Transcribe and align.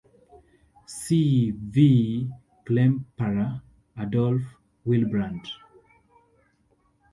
See 0.87 1.51
V. 1.51 2.27
Klemperer, 2.65 3.61
Adolf 3.95 4.41
Wilbrandt. 4.83 5.47